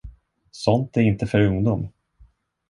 [0.51, 1.87] Sånt är inte för ungdom.